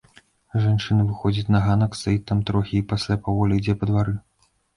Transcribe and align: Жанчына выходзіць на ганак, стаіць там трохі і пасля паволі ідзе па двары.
Жанчына 0.61 1.03
выходзіць 1.09 1.53
на 1.55 1.59
ганак, 1.65 1.91
стаіць 1.99 2.25
там 2.33 2.41
трохі 2.51 2.75
і 2.81 2.87
пасля 2.95 3.19
паволі 3.29 3.61
ідзе 3.61 3.77
па 3.85 3.93
двары. 3.93 4.19